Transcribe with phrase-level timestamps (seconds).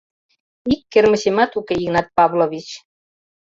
[0.73, 2.67] —Ик кермычемат уке, Игнат Павлович.